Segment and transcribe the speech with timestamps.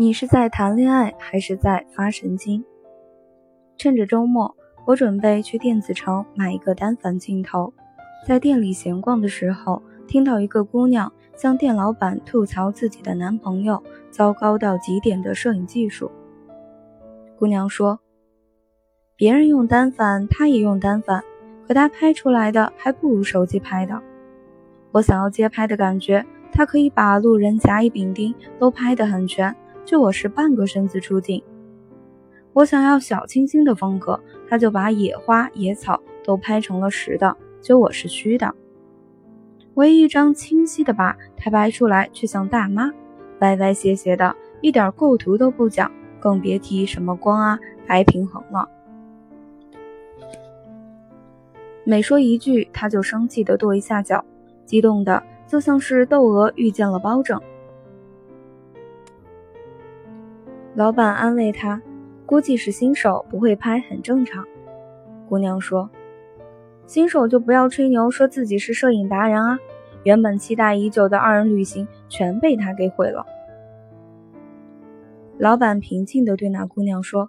[0.00, 2.64] 你是在谈恋爱还是在发神经？
[3.76, 4.54] 趁着周末，
[4.86, 7.72] 我准备去电子城买一个单反镜头。
[8.24, 16.12] 在店里闲逛的时候，听到一个姑娘向店老板吐槽自己的男朋友糟糕到极点的摄影技术。
[17.36, 17.98] 姑娘说
[19.18, 21.24] ：“别人用单反，他也用单反，
[21.66, 24.00] 可他拍出来的还不如手机拍的。
[24.92, 29.52] 我想要街拍的感觉，他可以把路人甲乙丙丁都拍得很全。”
[29.88, 31.42] 就我是半个身子出镜，
[32.52, 38.54] 我想要小清新的风格，他就把野花野草都拍成了实的，就我是虚的。
[39.76, 42.92] 唯一一张清晰的吧，他拍出来却像大妈，
[43.38, 48.68] 歪歪斜斜的，一点构图都不讲，更别提什么光啊、白平衡了。
[51.84, 54.22] 每说一句，他就生气的跺一下脚，
[54.66, 57.40] 激动的就像是窦娥遇见了包拯。
[60.78, 61.82] 老板安慰他
[62.24, 64.44] ：“估计是新手，不会拍很正常。”
[65.28, 65.90] 姑娘说
[66.86, 69.58] ：“新手就不要吹牛，说自己是摄影达人啊！
[70.04, 73.26] 原本期待已久的二人旅行全被他给毁了。”
[75.36, 77.28] 老板平静地对那姑娘说：“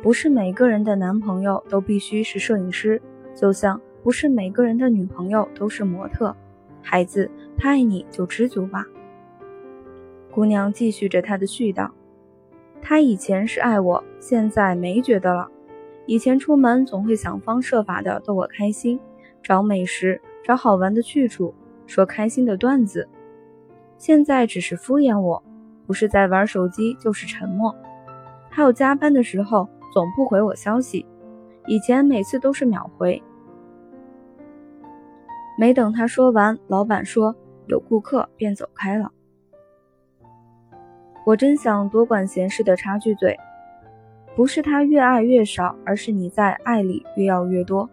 [0.00, 3.02] 不是每个人的男朋友都必须是摄影师，
[3.34, 6.36] 就像不是每个人的女朋友都是模特。
[6.80, 7.28] 孩子，
[7.58, 8.86] 他爱你就知足吧。”
[10.30, 11.90] 姑娘继续着她的絮叨。
[12.82, 15.48] 他以前是爱我，现在没觉得了。
[16.06, 18.98] 以前出门总会想方设法的逗我开心，
[19.42, 21.54] 找美食，找好玩的去处，
[21.86, 23.08] 说开心的段子。
[23.96, 25.42] 现在只是敷衍我，
[25.86, 27.74] 不是在玩手机就是沉默。
[28.48, 31.06] 还有加班的时候总不回我消息，
[31.66, 33.22] 以前每次都是秒回。
[35.58, 39.12] 没等他说完，老板说有顾客，便走开了。
[41.24, 43.38] 我真想多管闲事的插句嘴，
[44.34, 47.88] 不是他越爱越少，而是你在爱里越要越多。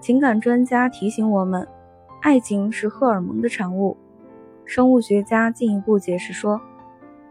[0.00, 1.66] 情感专家提醒我们，
[2.20, 3.96] 爱情是荷尔蒙的产物。
[4.64, 6.60] 生物学家进一步解释说，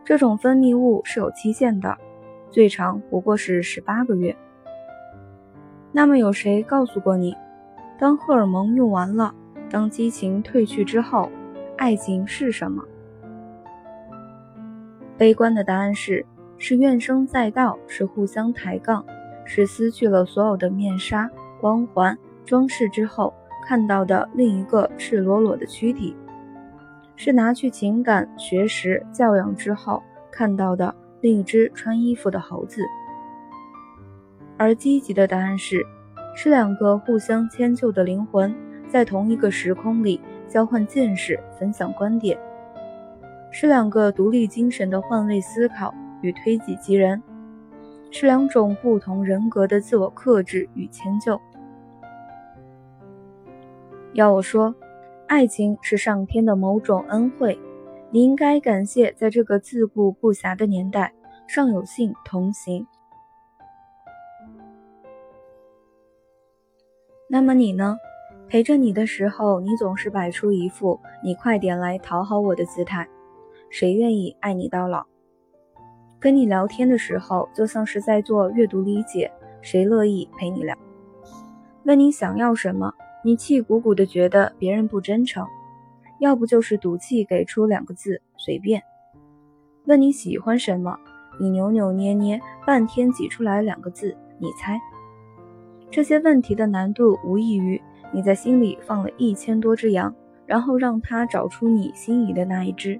[0.03, 1.97] 这种分泌物是有期限的，
[2.51, 4.35] 最长不过是十八个月。
[5.91, 7.35] 那么有谁告诉过你，
[7.97, 9.33] 当荷尔蒙用完了，
[9.69, 11.31] 当激情褪去之后，
[11.77, 12.83] 爱情是什么？
[15.19, 16.25] 悲观的答案是：
[16.57, 19.06] 是怨声载道，是互相抬杠，
[19.44, 23.34] 是撕去了所有的面纱、光环、装饰之后
[23.68, 26.16] 看到的另一个赤裸裸的躯体，
[27.18, 32.81] 是拿去情感、学识、教养之后看到的另一只穿衣服的猴子。
[34.56, 35.85] 而积极的答案是：
[36.34, 38.56] 是两个互相迁就的灵魂，
[38.88, 42.40] 在同一个时空里交换见识、分享观点。
[43.51, 47.21] 是两个独立精神的换位思考与推己及人，
[48.11, 51.39] 是两种不同人格的自我克制与迁就。
[54.13, 54.73] 要我说，
[55.27, 57.59] 爱情是上天的某种恩惠，
[58.11, 61.13] 你应该感谢，在这个自顾不暇的年代，
[61.47, 62.85] 尚有幸同行。
[67.27, 67.97] 那么你呢？
[68.47, 73.07] 陪着你的时候，你总是摆出一副你快点来讨好我的姿态。
[73.69, 75.06] 谁愿意爱你到老？
[76.19, 79.31] 跟你聊天的时候，就像是在做阅读理解。
[79.62, 80.75] 谁乐意陪你聊？
[81.84, 82.94] 问你想要什么，
[83.24, 85.46] 你气鼓鼓的觉得别人不真诚，
[86.19, 88.81] 要不就是赌气给出两个字随便。
[89.85, 90.97] 问你喜欢什么，
[91.40, 94.79] 你扭扭捏捏半天挤出来两个字你猜。
[95.91, 97.81] 这些问题的难度无异于
[98.13, 100.13] 你在心里放了一千多只羊，
[100.46, 103.00] 然后让他找出你心仪的那一只。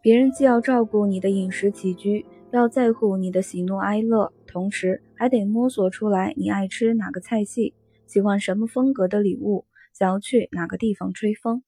[0.00, 7.74] 别人既要照顾你的饮食起居，要在乎你的喜怒哀乐，同时还得摸索出来你爱吃哪个菜系，
[8.06, 11.64] 喜欢什么风格的礼物，想要去哪个地方吹风。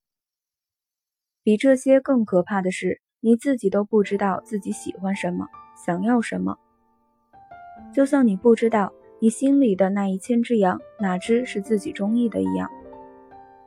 [1.43, 5.49] 比这些更可怕的是，你自己都不知道自己喜欢什么，
[5.85, 6.57] 想要什么。
[7.93, 12.71] 就像你不知道你心里的那一千只羊哪只是自己中意的一样。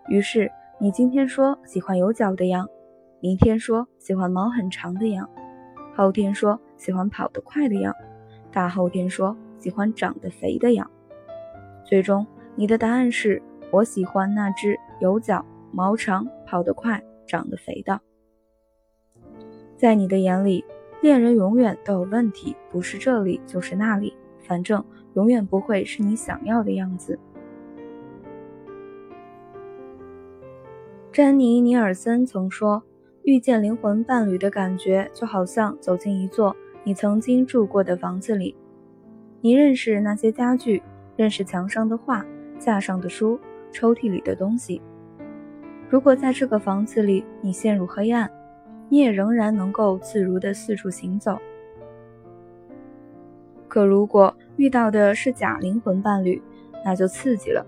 [0.07, 0.50] 于是
[0.80, 2.66] 你今天说喜欢有角的羊。
[3.23, 5.29] 明天说喜欢毛很长的羊，
[5.95, 7.95] 后天说喜欢跑得快的羊，
[8.51, 10.91] 大后天说喜欢长得肥的羊。
[11.85, 12.27] 最终，
[12.57, 13.41] 你的答案是
[13.71, 18.01] 我喜欢那只有角、毛长、跑得快、长得肥的。
[19.77, 20.65] 在你的眼里，
[21.01, 24.13] 恋人永远都有问题，不是这里就是那里，
[24.45, 24.83] 反正
[25.13, 27.17] 永远不会是你想要的样子。
[31.13, 32.83] 詹妮·尼尔森曾说
[33.23, 36.53] ：“遇见灵魂伴侣的感觉，就好像走进一座
[36.83, 38.53] 你曾经住过的房子里。
[39.39, 40.83] 你认识那些家具，
[41.15, 42.25] 认识墙上的画、
[42.59, 43.39] 架上的书、
[43.71, 44.81] 抽屉里的东西。
[45.89, 48.29] 如果在这个房子里你陷入黑暗，
[48.89, 51.39] 你也仍然能够自如地四处行走。
[53.69, 56.41] 可如果遇到的是假灵魂伴侣，
[56.83, 57.65] 那就刺激了。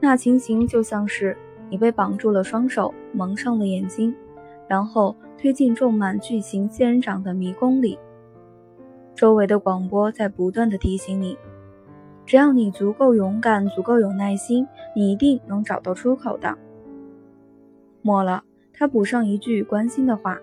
[0.00, 1.36] 那情形就像是……”
[1.70, 4.14] 你被绑住了双手，蒙上了眼睛，
[4.68, 7.98] 然后推进种满巨型仙人掌的迷宫里。
[9.14, 11.36] 周围的广播在不断的提醒你：
[12.24, 16.56] 只要你足够勇敢，足够有耐心，你一定能找到出口的。
[18.02, 20.38] 末了，他补上一句关心的话：“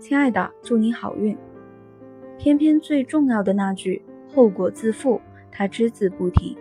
[0.00, 1.36] 亲爱的，祝你好运。”
[2.38, 4.02] 偏偏最重要的那句
[4.34, 5.20] “后果自负”，
[5.52, 6.56] 他只字不提。